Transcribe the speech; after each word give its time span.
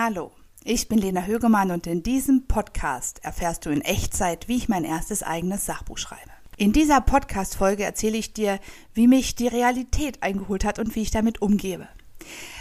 Hallo, 0.00 0.30
ich 0.62 0.86
bin 0.86 0.98
Lena 0.98 1.22
Högemann 1.22 1.72
und 1.72 1.88
in 1.88 2.04
diesem 2.04 2.46
Podcast 2.46 3.18
erfährst 3.24 3.66
du 3.66 3.70
in 3.70 3.80
Echtzeit, 3.80 4.46
wie 4.46 4.54
ich 4.54 4.68
mein 4.68 4.84
erstes 4.84 5.24
eigenes 5.24 5.66
Sachbuch 5.66 5.98
schreibe. 5.98 6.30
In 6.56 6.72
dieser 6.72 7.00
Podcast-Folge 7.00 7.82
erzähle 7.82 8.16
ich 8.16 8.32
dir, 8.32 8.60
wie 8.94 9.08
mich 9.08 9.34
die 9.34 9.48
Realität 9.48 10.22
eingeholt 10.22 10.64
hat 10.64 10.78
und 10.78 10.94
wie 10.94 11.02
ich 11.02 11.10
damit 11.10 11.42
umgehe. 11.42 11.88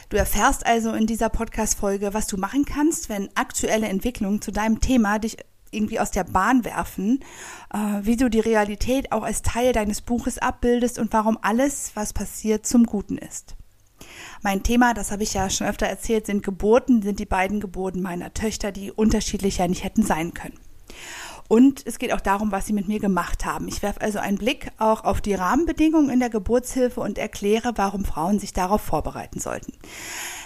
Du 0.09 0.17
erfährst 0.17 0.65
also 0.65 0.93
in 0.93 1.05
dieser 1.05 1.29
Podcast-Folge, 1.29 2.15
was 2.15 2.25
du 2.25 2.37
machen 2.37 2.65
kannst, 2.65 3.07
wenn 3.07 3.29
aktuelle 3.35 3.87
Entwicklungen 3.87 4.41
zu 4.41 4.51
deinem 4.51 4.79
Thema 4.79 5.19
dich 5.19 5.37
irgendwie 5.69 5.99
aus 5.99 6.09
der 6.09 6.23
Bahn 6.23 6.65
werfen, 6.65 7.23
äh, 7.71 7.77
wie 8.01 8.15
du 8.15 8.31
die 8.31 8.39
Realität 8.39 9.11
auch 9.11 9.21
als 9.21 9.43
Teil 9.43 9.73
deines 9.73 10.01
Buches 10.01 10.39
abbildest 10.39 10.97
und 10.97 11.13
warum 11.13 11.37
alles, 11.43 11.91
was 11.93 12.13
passiert, 12.13 12.65
zum 12.65 12.87
Guten 12.87 13.19
ist. 13.19 13.55
Mein 14.41 14.63
Thema, 14.63 14.93
das 14.93 15.11
habe 15.11 15.23
ich 15.23 15.33
ja 15.33 15.49
schon 15.49 15.67
öfter 15.67 15.87
erzählt, 15.87 16.25
sind 16.25 16.43
Geburten, 16.43 17.01
sind 17.01 17.19
die 17.19 17.25
beiden 17.25 17.59
Geburten 17.59 18.01
meiner 18.01 18.33
Töchter, 18.33 18.71
die 18.71 18.91
unterschiedlicher 18.91 19.67
nicht 19.67 19.83
hätten 19.83 20.03
sein 20.03 20.33
können. 20.33 20.59
Und 21.47 21.85
es 21.85 21.97
geht 21.97 22.11
auch 22.11 22.19
darum, 22.19 22.51
was 22.51 22.65
sie 22.65 22.73
mit 22.73 22.87
mir 22.87 22.99
gemacht 22.99 23.45
haben. 23.45 23.67
Ich 23.67 23.81
werfe 23.81 24.01
also 24.01 24.19
einen 24.19 24.37
Blick 24.37 24.71
auch 24.79 25.05
auf 25.05 25.21
die 25.21 25.33
Rahmenbedingungen 25.33 26.09
in 26.09 26.19
der 26.19 26.29
Geburtshilfe 26.29 26.99
und 26.99 27.17
erkläre, 27.17 27.73
warum 27.75 28.03
Frauen 28.03 28.39
sich 28.39 28.51
darauf 28.51 28.81
vorbereiten 28.81 29.39
sollten. 29.39 29.73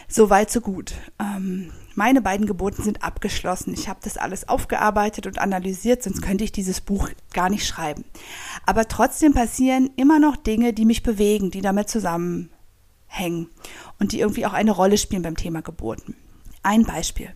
Soweit, 0.08 0.52
so 0.52 0.62
gut. 0.62 0.94
Ähm, 1.20 1.72
meine 1.96 2.22
beiden 2.22 2.46
Geburten 2.46 2.84
sind 2.84 3.04
abgeschlossen. 3.04 3.74
Ich 3.74 3.90
habe 3.90 4.00
das 4.04 4.18
alles 4.18 4.48
aufgearbeitet 4.48 5.26
und 5.26 5.40
analysiert, 5.40 6.04
sonst 6.04 6.22
könnte 6.22 6.44
ich 6.44 6.52
dieses 6.52 6.82
Buch 6.82 7.10
gar 7.34 7.50
nicht 7.50 7.66
schreiben. 7.66 8.04
Aber 8.66 8.88
trotzdem 8.88 9.34
passieren 9.34 9.90
immer 9.96 10.20
noch 10.20 10.36
Dinge, 10.36 10.74
die 10.74 10.86
mich 10.86 11.02
bewegen, 11.02 11.50
die 11.50 11.62
damit 11.62 11.90
zusammenhängen 13.12 13.50
und 14.00 14.12
die 14.12 14.20
irgendwie 14.20 14.46
auch 14.46 14.54
eine 14.54 14.72
Rolle 14.72 14.98
spielen 14.98 15.22
beim 15.22 15.38
Thema 15.38 15.62
Geburten. 15.62 16.16
Ein 16.64 16.84
Beispiel. 16.84 17.30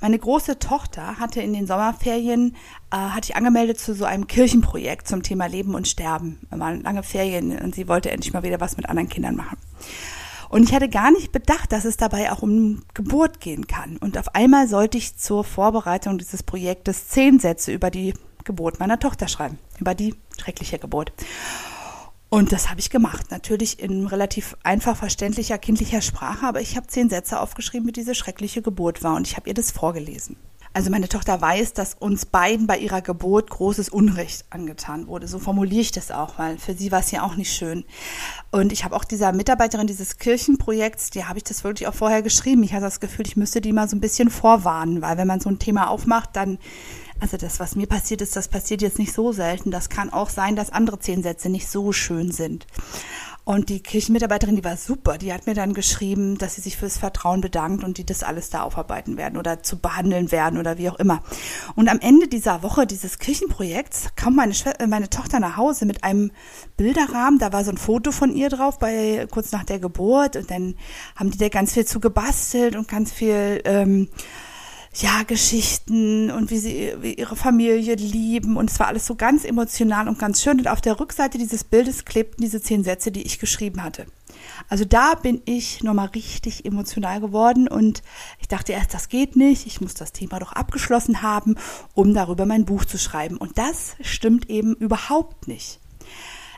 Meine 0.00 0.18
große 0.18 0.58
Tochter 0.58 1.18
hatte 1.18 1.42
in 1.42 1.52
den 1.52 1.66
Sommerferien, 1.66 2.56
äh, 2.90 2.96
hatte 2.96 3.30
ich 3.30 3.36
angemeldet 3.36 3.78
zu 3.78 3.94
so 3.94 4.06
einem 4.06 4.26
Kirchenprojekt 4.26 5.06
zum 5.06 5.22
Thema 5.22 5.46
Leben 5.46 5.74
und 5.74 5.86
Sterben. 5.86 6.38
Wir 6.48 6.58
waren 6.58 6.82
lange 6.82 7.02
Ferien 7.02 7.58
und 7.58 7.74
sie 7.74 7.88
wollte 7.88 8.10
endlich 8.10 8.32
mal 8.32 8.42
wieder 8.42 8.60
was 8.60 8.78
mit 8.78 8.88
anderen 8.88 9.10
Kindern 9.10 9.36
machen. 9.36 9.58
Und 10.48 10.64
ich 10.64 10.74
hatte 10.74 10.88
gar 10.88 11.10
nicht 11.10 11.30
bedacht, 11.30 11.72
dass 11.72 11.84
es 11.84 11.98
dabei 11.98 12.32
auch 12.32 12.42
um 12.42 12.82
Geburt 12.94 13.40
gehen 13.40 13.66
kann. 13.66 13.98
Und 13.98 14.16
auf 14.16 14.34
einmal 14.34 14.66
sollte 14.66 14.96
ich 14.96 15.16
zur 15.16 15.44
Vorbereitung 15.44 16.16
dieses 16.16 16.42
Projektes 16.42 17.08
zehn 17.08 17.38
Sätze 17.38 17.72
über 17.72 17.90
die 17.90 18.14
Geburt 18.44 18.80
meiner 18.80 18.98
Tochter 18.98 19.28
schreiben. 19.28 19.58
Über 19.78 19.94
die 19.94 20.14
schreckliche 20.38 20.78
Geburt. 20.78 21.12
Und 22.30 22.52
das 22.52 22.70
habe 22.70 22.78
ich 22.78 22.90
gemacht. 22.90 23.32
Natürlich 23.32 23.80
in 23.80 24.06
relativ 24.06 24.56
einfach 24.62 24.96
verständlicher 24.96 25.58
kindlicher 25.58 26.00
Sprache, 26.00 26.46
aber 26.46 26.60
ich 26.60 26.76
habe 26.76 26.86
zehn 26.86 27.10
Sätze 27.10 27.40
aufgeschrieben, 27.40 27.88
wie 27.88 27.92
diese 27.92 28.14
schreckliche 28.14 28.62
Geburt 28.62 29.02
war 29.02 29.16
und 29.16 29.26
ich 29.26 29.36
habe 29.36 29.48
ihr 29.48 29.54
das 29.54 29.72
vorgelesen. 29.72 30.36
Also 30.72 30.88
meine 30.88 31.08
Tochter 31.08 31.40
weiß, 31.40 31.72
dass 31.72 31.94
uns 31.94 32.26
beiden 32.26 32.68
bei 32.68 32.78
ihrer 32.78 33.02
Geburt 33.02 33.50
großes 33.50 33.88
Unrecht 33.88 34.44
angetan 34.50 35.08
wurde. 35.08 35.26
So 35.26 35.40
formuliere 35.40 35.80
ich 35.80 35.90
das 35.90 36.12
auch, 36.12 36.38
weil 36.38 36.58
für 36.58 36.74
sie 36.74 36.92
war 36.92 37.00
es 37.00 37.10
ja 37.10 37.24
auch 37.24 37.34
nicht 37.34 37.52
schön. 37.52 37.84
Und 38.52 38.70
ich 38.70 38.84
habe 38.84 38.94
auch 38.94 39.02
dieser 39.02 39.32
Mitarbeiterin 39.32 39.88
dieses 39.88 40.18
Kirchenprojekts, 40.18 41.10
die 41.10 41.24
habe 41.24 41.38
ich 41.38 41.44
das 41.44 41.64
wirklich 41.64 41.88
auch 41.88 41.94
vorher 41.94 42.22
geschrieben. 42.22 42.62
Ich 42.62 42.72
hatte 42.72 42.84
das 42.84 43.00
Gefühl, 43.00 43.26
ich 43.26 43.36
müsste 43.36 43.60
die 43.60 43.72
mal 43.72 43.88
so 43.88 43.96
ein 43.96 44.00
bisschen 44.00 44.30
vorwarnen, 44.30 45.02
weil 45.02 45.16
wenn 45.16 45.26
man 45.26 45.40
so 45.40 45.48
ein 45.48 45.58
Thema 45.58 45.90
aufmacht, 45.90 46.30
dann 46.34 46.58
also 47.20 47.36
das, 47.36 47.60
was 47.60 47.76
mir 47.76 47.86
passiert 47.86 48.22
ist, 48.22 48.34
das 48.34 48.48
passiert 48.48 48.82
jetzt 48.82 48.98
nicht 48.98 49.12
so 49.12 49.32
selten. 49.32 49.70
Das 49.70 49.88
kann 49.88 50.10
auch 50.10 50.30
sein, 50.30 50.56
dass 50.56 50.70
andere 50.70 50.98
zehn 50.98 51.22
Sätze 51.22 51.50
nicht 51.50 51.68
so 51.68 51.92
schön 51.92 52.32
sind. 52.32 52.66
Und 53.44 53.68
die 53.68 53.82
Kirchenmitarbeiterin, 53.82 54.54
die 54.54 54.64
war 54.64 54.76
super, 54.76 55.18
die 55.18 55.32
hat 55.32 55.46
mir 55.46 55.54
dann 55.54 55.74
geschrieben, 55.74 56.38
dass 56.38 56.54
sie 56.54 56.60
sich 56.60 56.76
fürs 56.76 56.98
Vertrauen 56.98 57.40
bedankt 57.40 57.82
und 57.82 57.98
die 57.98 58.04
das 58.04 58.22
alles 58.22 58.50
da 58.50 58.62
aufarbeiten 58.62 59.16
werden 59.16 59.38
oder 59.38 59.62
zu 59.62 59.78
behandeln 59.78 60.30
werden 60.30 60.58
oder 60.58 60.78
wie 60.78 60.88
auch 60.88 60.98
immer. 60.98 61.22
Und 61.74 61.88
am 61.88 61.98
Ende 62.00 62.28
dieser 62.28 62.62
Woche 62.62 62.86
dieses 62.86 63.18
Kirchenprojekts 63.18 64.10
kam 64.14 64.36
meine, 64.36 64.54
Schwester, 64.54 64.86
meine 64.86 65.10
Tochter 65.10 65.40
nach 65.40 65.56
Hause 65.56 65.86
mit 65.86 66.04
einem 66.04 66.30
Bilderrahmen, 66.76 67.38
da 67.38 67.52
war 67.52 67.64
so 67.64 67.70
ein 67.70 67.78
Foto 67.78 68.12
von 68.12 68.34
ihr 68.34 68.50
drauf, 68.50 68.78
bei 68.78 69.26
kurz 69.30 69.52
nach 69.52 69.64
der 69.64 69.80
Geburt 69.80 70.36
und 70.36 70.50
dann 70.50 70.76
haben 71.16 71.30
die 71.30 71.38
da 71.38 71.48
ganz 71.48 71.72
viel 71.72 71.86
zu 71.86 71.98
gebastelt 71.98 72.76
und 72.76 72.88
ganz 72.88 73.10
viel 73.10 73.62
ähm, 73.64 74.08
ja, 74.94 75.22
Geschichten 75.22 76.30
und 76.30 76.50
wie 76.50 76.58
sie 76.58 76.94
wie 77.00 77.14
ihre 77.14 77.36
Familie 77.36 77.94
lieben. 77.94 78.56
Und 78.56 78.70
es 78.70 78.80
war 78.80 78.88
alles 78.88 79.06
so 79.06 79.14
ganz 79.14 79.44
emotional 79.44 80.08
und 80.08 80.18
ganz 80.18 80.42
schön. 80.42 80.58
Und 80.58 80.68
auf 80.68 80.80
der 80.80 80.98
Rückseite 80.98 81.38
dieses 81.38 81.62
Bildes 81.62 82.04
klebten 82.04 82.42
diese 82.42 82.60
zehn 82.60 82.82
Sätze, 82.82 83.12
die 83.12 83.22
ich 83.22 83.38
geschrieben 83.38 83.82
hatte. 83.84 84.06
Also 84.68 84.84
da 84.84 85.14
bin 85.14 85.42
ich 85.44 85.82
nochmal 85.82 86.08
richtig 86.08 86.64
emotional 86.64 87.20
geworden 87.20 87.68
und 87.68 88.02
ich 88.40 88.48
dachte 88.48 88.72
erst, 88.72 88.94
das 88.94 89.08
geht 89.08 89.36
nicht, 89.36 89.66
ich 89.66 89.80
muss 89.80 89.94
das 89.94 90.12
Thema 90.12 90.38
doch 90.38 90.52
abgeschlossen 90.52 91.22
haben, 91.22 91.56
um 91.94 92.14
darüber 92.14 92.46
mein 92.46 92.64
Buch 92.64 92.84
zu 92.84 92.98
schreiben. 92.98 93.36
Und 93.36 93.58
das 93.58 93.96
stimmt 94.00 94.50
eben 94.50 94.74
überhaupt 94.74 95.46
nicht. 95.46 95.78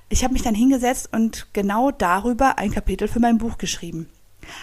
Ich 0.09 0.25
habe 0.25 0.33
mich 0.35 0.43
dann 0.43 0.55
hingesetzt 0.55 1.09
und 1.13 1.49
genau 1.53 1.91
darüber 1.91 2.59
ein 2.59 2.71
Kapitel 2.71 3.09
für 3.09 3.21
mein 3.21 3.39
Buch 3.39 3.59
geschrieben. 3.59 4.09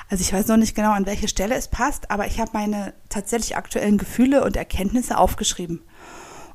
Also 0.09 0.21
ich 0.21 0.33
weiß 0.33 0.47
noch 0.47 0.57
nicht 0.57 0.75
genau, 0.75 0.91
an 0.91 1.05
welche 1.05 1.27
Stelle 1.27 1.55
es 1.55 1.67
passt, 1.67 2.11
aber 2.11 2.27
ich 2.27 2.39
habe 2.39 2.51
meine 2.53 2.93
tatsächlich 3.09 3.57
aktuellen 3.57 3.97
Gefühle 3.97 4.43
und 4.43 4.55
Erkenntnisse 4.55 5.17
aufgeschrieben. 5.17 5.81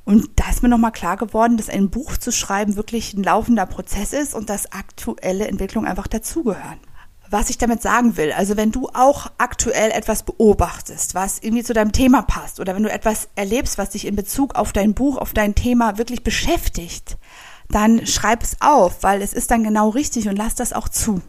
Und 0.04 0.28
da 0.36 0.50
ist 0.50 0.62
mir 0.62 0.68
nochmal 0.68 0.92
klar 0.92 1.16
geworden, 1.16 1.56
dass 1.56 1.70
ein 1.70 1.88
Buch 1.88 2.16
zu 2.18 2.30
schreiben 2.30 2.76
wirklich 2.76 3.14
ein 3.14 3.22
laufender 3.22 3.66
Prozess 3.66 4.12
ist 4.12 4.34
und 4.34 4.50
dass 4.50 4.70
aktuelle 4.72 5.48
Entwicklungen 5.48 5.88
einfach 5.88 6.06
dazugehören. 6.06 6.78
Was 7.30 7.48
ich 7.48 7.56
damit 7.56 7.80
sagen 7.80 8.18
will, 8.18 8.32
also 8.32 8.56
wenn 8.58 8.70
du 8.70 8.90
auch 8.92 9.30
aktuell 9.38 9.90
etwas 9.90 10.22
beobachtest, 10.22 11.14
was 11.14 11.38
irgendwie 11.38 11.64
zu 11.64 11.72
deinem 11.72 11.92
Thema 11.92 12.20
passt 12.22 12.60
oder 12.60 12.76
wenn 12.76 12.82
du 12.82 12.92
etwas 12.92 13.28
erlebst, 13.34 13.78
was 13.78 13.90
dich 13.90 14.06
in 14.06 14.14
Bezug 14.14 14.56
auf 14.56 14.74
dein 14.74 14.92
Buch, 14.92 15.16
auf 15.16 15.32
dein 15.32 15.54
Thema 15.54 15.96
wirklich 15.96 16.22
beschäftigt, 16.22 17.16
dann 17.70 18.06
schreib 18.06 18.42
es 18.42 18.58
auf, 18.60 19.02
weil 19.02 19.22
es 19.22 19.32
ist 19.32 19.50
dann 19.50 19.64
genau 19.64 19.88
richtig 19.88 20.28
und 20.28 20.36
lass 20.36 20.54
das 20.54 20.74
auch 20.74 20.88
zu. 20.88 21.22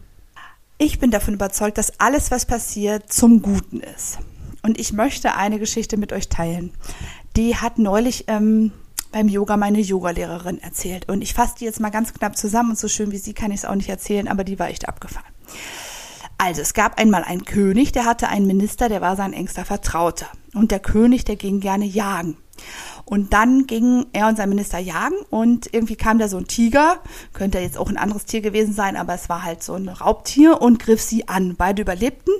Ich 0.78 0.98
bin 0.98 1.10
davon 1.10 1.34
überzeugt, 1.34 1.78
dass 1.78 2.00
alles, 2.00 2.30
was 2.30 2.44
passiert, 2.44 3.10
zum 3.10 3.40
Guten 3.40 3.80
ist. 3.80 4.18
Und 4.62 4.78
ich 4.78 4.92
möchte 4.92 5.34
eine 5.34 5.58
Geschichte 5.58 5.96
mit 5.96 6.12
euch 6.12 6.28
teilen. 6.28 6.72
Die 7.36 7.56
hat 7.56 7.78
neulich 7.78 8.24
ähm, 8.28 8.72
beim 9.10 9.28
Yoga 9.28 9.56
meine 9.56 9.80
Yogalehrerin 9.80 10.60
erzählt. 10.60 11.08
Und 11.08 11.22
ich 11.22 11.32
fasse 11.32 11.54
die 11.58 11.64
jetzt 11.64 11.80
mal 11.80 11.90
ganz 11.90 12.12
knapp 12.12 12.36
zusammen 12.36 12.70
und 12.70 12.78
so 12.78 12.88
schön 12.88 13.10
wie 13.10 13.18
sie 13.18 13.32
kann 13.32 13.50
ich 13.50 13.60
es 13.60 13.64
auch 13.64 13.74
nicht 13.74 13.88
erzählen, 13.88 14.28
aber 14.28 14.44
die 14.44 14.58
war 14.58 14.68
echt 14.68 14.88
abgefahren. 14.88 15.32
Also 16.36 16.60
es 16.60 16.74
gab 16.74 17.00
einmal 17.00 17.24
einen 17.24 17.46
König, 17.46 17.92
der 17.92 18.04
hatte 18.04 18.28
einen 18.28 18.46
Minister, 18.46 18.90
der 18.90 19.00
war 19.00 19.16
sein 19.16 19.32
engster 19.32 19.64
Vertrauter. 19.64 20.26
Und 20.52 20.70
der 20.70 20.80
König, 20.80 21.24
der 21.24 21.36
ging 21.36 21.60
gerne 21.60 21.86
jagen. 21.86 22.36
Und 23.08 23.32
dann 23.32 23.68
gingen 23.68 24.06
er 24.12 24.26
und 24.26 24.36
sein 24.36 24.48
Minister 24.48 24.78
jagen 24.80 25.14
und 25.30 25.72
irgendwie 25.72 25.94
kam 25.94 26.18
da 26.18 26.26
so 26.26 26.38
ein 26.38 26.48
Tiger, 26.48 26.98
könnte 27.32 27.60
jetzt 27.60 27.78
auch 27.78 27.88
ein 27.88 27.96
anderes 27.96 28.24
Tier 28.24 28.40
gewesen 28.40 28.74
sein, 28.74 28.96
aber 28.96 29.14
es 29.14 29.28
war 29.28 29.44
halt 29.44 29.62
so 29.62 29.74
ein 29.74 29.88
Raubtier 29.88 30.60
und 30.60 30.80
griff 30.80 31.00
sie 31.00 31.28
an. 31.28 31.54
Beide 31.56 31.82
überlebten, 31.82 32.34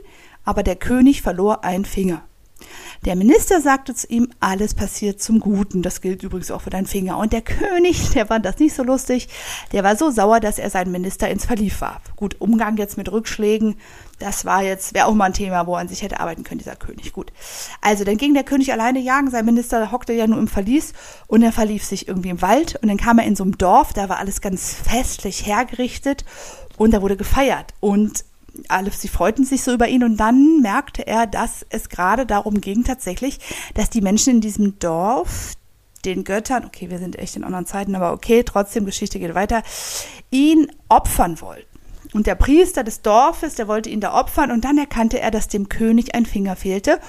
aber 0.45 0.65
der 0.65 0.75
König 0.75 1.23
verlor 1.23 1.63
einen 1.63 1.85
Finger. 1.85 2.25
Der 3.05 3.17
Minister 3.17 3.61
sagte 3.61 3.95
zu 3.95 4.07
ihm, 4.09 4.29
alles 4.41 4.75
passiert 4.75 5.21
zum 5.21 5.41
Guten. 5.41 5.83
Das 5.83 6.01
gilt 6.01 6.23
übrigens 6.23 6.51
auch 6.51 6.63
für 6.63 6.71
deinen 6.71 6.87
Finger. 6.87 7.19
Und 7.19 7.33
der 7.33 7.43
König, 7.43 8.11
der 8.11 8.27
fand 8.27 8.45
das 8.45 8.59
nicht 8.59 8.75
so 8.75 8.83
lustig. 8.83 9.29
Der 9.73 9.85
war 9.85 9.97
so 9.97 10.11
sauer, 10.11 10.41
dass 10.41 10.59
er 10.59 10.71
seinen 10.71 10.93
Minister 10.93 11.29
ins 11.29 11.45
Verlief 11.45 11.81
warf. 11.81 12.03
Gut, 12.17 12.37
Umgang 12.41 12.77
jetzt 12.77 12.97
mit 12.97 13.11
Rückschlägen, 13.11 13.77
das 14.19 14.47
war 14.47 14.63
jetzt, 14.63 14.95
wäre 14.95 15.07
auch 15.07 15.15
mal 15.15 15.27
ein 15.27 15.35
Thema, 15.35 15.67
wo 15.67 15.75
er 15.75 15.81
an 15.81 15.89
sich 15.89 16.03
hätte 16.03 16.21
arbeiten 16.21 16.43
können, 16.43 16.59
dieser 16.59 16.77
König. 16.77 17.13
Gut. 17.13 17.33
Also, 17.83 18.05
dann 18.05 18.17
ging 18.17 18.33
der 18.33 18.45
König 18.45 18.73
alleine 18.73 18.99
jagen. 18.99 19.31
Sein 19.31 19.45
Minister 19.45 19.93
hockte 19.93 20.15
ja 20.15 20.27
nur 20.27 20.39
im 20.39 20.49
Verlies 20.49 20.95
und 21.27 21.43
er 21.43 21.53
verlief 21.53 21.85
sich 21.85 22.09
irgendwie 22.09 22.31
im 22.31 22.41
Wald. 22.41 22.79
Und 22.81 22.89
dann 22.89 22.97
kam 22.97 23.19
er 23.19 23.27
in 23.27 23.37
so 23.37 23.45
einem 23.45 23.59
Dorf, 23.59 23.93
da 23.93 24.09
war 24.09 24.19
alles 24.19 24.41
ganz 24.41 24.73
festlich 24.73 25.47
hergerichtet 25.47 26.25
und 26.79 26.93
da 26.93 27.03
wurde 27.03 27.17
gefeiert. 27.17 27.75
Und 27.81 28.25
alle, 28.69 28.91
sie 28.91 29.09
freuten 29.09 29.45
sich 29.45 29.63
so 29.63 29.73
über 29.73 29.89
ihn 29.89 30.05
und 30.05 30.17
dann 30.17 30.61
merkte 30.61 31.07
er, 31.07 31.27
dass 31.27 31.65
es 31.71 31.89
gerade 31.89 32.27
darum 32.27 32.61
ging 32.61 32.85
tatsächlich, 32.85 33.39
dass 33.75 33.91
die 33.91 34.01
Menschen 34.01 34.35
in 34.35 34.41
diesem 34.41 34.79
Dorf 34.79 35.55
den 36.05 36.25
Göttern, 36.25 36.65
okay, 36.65 36.89
wir 36.91 36.99
sind 36.99 37.19
echt 37.19 37.37
in 37.37 37.45
anderen 37.45 37.67
Zeiten, 37.67 37.95
aber 37.95 38.13
okay, 38.13 38.45
trotzdem, 38.45 38.87
Geschichte 38.87 39.19
geht 39.19 39.35
weiter, 39.35 39.63
ihn 40.31 40.71
opfern 40.89 41.41
wollten. 41.41 41.67
Und 42.13 42.27
der 42.27 42.37
Priester 42.37 42.85
des 42.85 43.03
Dorfes, 43.03 43.57
der 43.57 43.69
wollte 43.69 43.91
ihn 43.91 44.01
da 44.01 44.15
opfern 44.15 44.51
und 44.51 44.65
dann 44.65 44.79
erkannte 44.79 45.21
er, 45.21 45.31
dass 45.31 45.49
dem 45.49 45.69
König 45.69 46.15
ein 46.15 46.25
Finger 46.25 46.57
fehlte. 46.57 47.01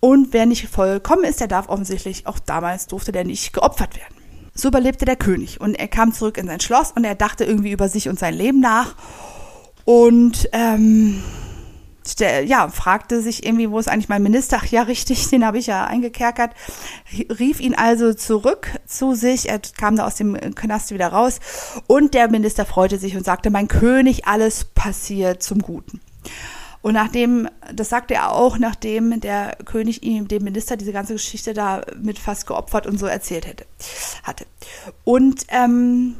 Und 0.00 0.32
wer 0.32 0.46
nicht 0.46 0.68
vollkommen 0.68 1.24
ist, 1.24 1.40
der 1.40 1.48
darf 1.48 1.68
offensichtlich, 1.68 2.26
auch 2.26 2.38
damals 2.38 2.86
durfte 2.86 3.12
der 3.12 3.24
nicht 3.24 3.52
geopfert 3.52 3.96
werden. 3.96 4.14
So 4.54 4.68
überlebte 4.68 5.04
der 5.04 5.16
König 5.16 5.60
und 5.60 5.74
er 5.74 5.88
kam 5.88 6.12
zurück 6.12 6.38
in 6.38 6.46
sein 6.46 6.60
Schloss 6.60 6.92
und 6.92 7.04
er 7.04 7.14
dachte 7.14 7.44
irgendwie 7.44 7.72
über 7.72 7.88
sich 7.88 8.08
und 8.08 8.18
sein 8.18 8.34
Leben 8.34 8.60
nach 8.60 8.94
und 9.86 10.48
ähm, 10.52 11.22
ja, 12.44 12.68
fragte 12.68 13.22
sich 13.22 13.46
irgendwie, 13.46 13.70
wo 13.70 13.78
ist 13.78 13.88
eigentlich 13.88 14.08
mein 14.08 14.22
Minister? 14.22 14.58
Ach 14.60 14.66
ja, 14.70 14.82
richtig, 14.82 15.28
den 15.28 15.46
habe 15.46 15.58
ich 15.58 15.68
ja 15.68 15.84
eingekerkert. 15.84 16.52
Rief 17.38 17.60
ihn 17.60 17.74
also 17.74 18.12
zurück 18.12 18.68
zu 18.84 19.14
sich. 19.14 19.48
Er 19.48 19.60
kam 19.60 19.96
da 19.96 20.06
aus 20.06 20.16
dem 20.16 20.34
Knast 20.54 20.90
wieder 20.90 21.08
raus. 21.08 21.38
Und 21.86 22.14
der 22.14 22.28
Minister 22.28 22.66
freute 22.66 22.98
sich 22.98 23.16
und 23.16 23.24
sagte, 23.24 23.50
mein 23.50 23.68
König, 23.68 24.26
alles 24.26 24.64
passiert 24.64 25.42
zum 25.42 25.62
Guten. 25.62 26.00
Und 26.82 26.94
nachdem, 26.94 27.48
das 27.72 27.88
sagte 27.88 28.14
er 28.14 28.32
auch, 28.32 28.58
nachdem 28.58 29.20
der 29.20 29.56
König 29.64 30.02
ihm, 30.02 30.26
dem 30.28 30.42
Minister, 30.42 30.76
diese 30.76 30.92
ganze 30.92 31.14
Geschichte 31.14 31.54
da 31.54 31.82
mit 32.00 32.18
fast 32.18 32.46
geopfert 32.46 32.86
und 32.88 32.98
so 32.98 33.06
erzählt 33.06 33.46
hätte, 33.46 33.66
hatte. 34.24 34.46
Und 35.04 35.46
ähm, 35.48 36.16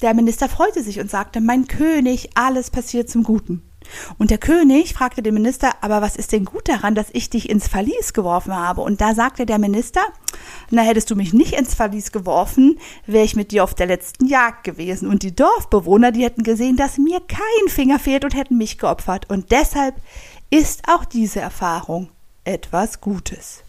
der 0.00 0.14
Minister 0.14 0.48
freute 0.48 0.82
sich 0.82 1.00
und 1.00 1.10
sagte, 1.10 1.40
mein 1.40 1.66
König, 1.66 2.30
alles 2.34 2.70
passiert 2.70 3.10
zum 3.10 3.22
Guten. 3.22 3.62
Und 4.18 4.30
der 4.30 4.38
König 4.38 4.94
fragte 4.94 5.22
den 5.22 5.34
Minister, 5.34 5.72
aber 5.80 6.02
was 6.02 6.16
ist 6.16 6.32
denn 6.32 6.44
gut 6.44 6.68
daran, 6.68 6.94
dass 6.94 7.08
ich 7.12 7.30
dich 7.30 7.48
ins 7.48 7.68
Verlies 7.68 8.12
geworfen 8.12 8.54
habe? 8.54 8.82
Und 8.82 9.00
da 9.00 9.14
sagte 9.14 9.46
der 9.46 9.58
Minister, 9.58 10.00
na 10.70 10.82
hättest 10.82 11.10
du 11.10 11.16
mich 11.16 11.32
nicht 11.32 11.54
ins 11.54 11.74
Verlies 11.74 12.12
geworfen, 12.12 12.78
wäre 13.06 13.24
ich 13.24 13.36
mit 13.36 13.50
dir 13.50 13.64
auf 13.64 13.74
der 13.74 13.86
letzten 13.86 14.26
Jagd 14.26 14.64
gewesen. 14.64 15.08
Und 15.08 15.22
die 15.22 15.34
Dorfbewohner, 15.34 16.12
die 16.12 16.24
hätten 16.24 16.42
gesehen, 16.42 16.76
dass 16.76 16.98
mir 16.98 17.20
kein 17.20 17.68
Finger 17.68 17.98
fehlt 17.98 18.24
und 18.24 18.36
hätten 18.36 18.58
mich 18.58 18.78
geopfert. 18.78 19.30
Und 19.30 19.50
deshalb 19.52 19.94
ist 20.50 20.82
auch 20.88 21.04
diese 21.04 21.40
Erfahrung 21.40 22.10
etwas 22.44 23.00
Gutes. 23.00 23.62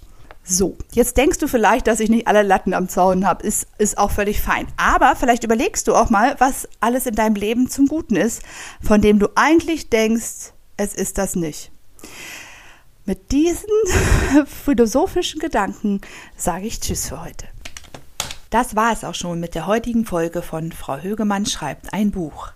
So, 0.51 0.75
jetzt 0.93 1.15
denkst 1.15 1.37
du 1.37 1.47
vielleicht, 1.47 1.85
dass 1.85 1.99
ich 1.99 2.09
nicht 2.09 2.27
alle 2.27 2.41
Latten 2.41 2.73
am 2.73 2.89
Zaun 2.89 3.27
habe. 3.27 3.45
Ist, 3.45 3.67
ist 3.77 3.99
auch 3.99 4.09
völlig 4.09 4.41
fein. 4.41 4.65
Aber 4.77 5.15
vielleicht 5.15 5.43
überlegst 5.43 5.87
du 5.87 5.93
auch 5.93 6.09
mal, 6.09 6.35
was 6.39 6.67
alles 6.79 7.05
in 7.05 7.13
deinem 7.13 7.35
Leben 7.35 7.69
zum 7.69 7.85
Guten 7.85 8.15
ist, 8.15 8.41
von 8.81 8.99
dem 8.99 9.19
du 9.19 9.27
eigentlich 9.35 9.91
denkst, 9.91 10.53
es 10.75 10.95
ist 10.95 11.19
das 11.19 11.35
nicht. 11.35 11.71
Mit 13.05 13.31
diesen 13.31 13.69
philosophischen 14.65 15.39
Gedanken 15.39 16.01
sage 16.35 16.65
ich 16.65 16.79
Tschüss 16.79 17.09
für 17.09 17.23
heute. 17.23 17.45
Das 18.49 18.75
war 18.75 18.91
es 18.91 19.03
auch 19.03 19.13
schon 19.13 19.39
mit 19.39 19.53
der 19.53 19.67
heutigen 19.67 20.05
Folge 20.05 20.41
von 20.41 20.71
Frau 20.71 20.97
Högemann 20.97 21.45
schreibt 21.45 21.93
ein 21.93 22.09
Buch. 22.09 22.51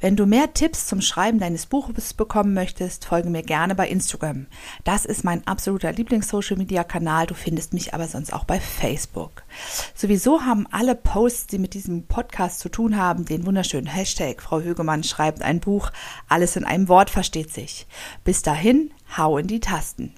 Wenn 0.00 0.16
du 0.16 0.24
mehr 0.24 0.54
Tipps 0.54 0.86
zum 0.86 1.02
Schreiben 1.02 1.38
deines 1.38 1.66
Buches 1.66 2.14
bekommen 2.14 2.54
möchtest, 2.54 3.04
folge 3.04 3.28
mir 3.28 3.42
gerne 3.42 3.74
bei 3.74 3.86
Instagram. 3.86 4.46
Das 4.84 5.04
ist 5.04 5.22
mein 5.22 5.46
absoluter 5.46 5.92
Lieblings-Social-Media-Kanal. 5.92 7.26
Du 7.26 7.34
findest 7.34 7.74
mich 7.74 7.92
aber 7.92 8.08
sonst 8.08 8.32
auch 8.32 8.44
bei 8.44 8.58
Facebook. 8.58 9.42
Sowieso 9.94 10.40
haben 10.40 10.66
alle 10.70 10.94
Posts, 10.94 11.48
die 11.48 11.58
mit 11.58 11.74
diesem 11.74 12.06
Podcast 12.06 12.60
zu 12.60 12.70
tun 12.70 12.96
haben, 12.96 13.26
den 13.26 13.44
wunderschönen 13.44 13.86
Hashtag 13.86 14.40
Frau 14.40 14.60
Högemann 14.60 15.04
schreibt 15.04 15.42
ein 15.42 15.60
Buch. 15.60 15.90
Alles 16.26 16.56
in 16.56 16.64
einem 16.64 16.88
Wort 16.88 17.10
versteht 17.10 17.52
sich. 17.52 17.86
Bis 18.24 18.40
dahin, 18.40 18.94
hau 19.18 19.36
in 19.36 19.46
die 19.46 19.60
Tasten. 19.60 20.14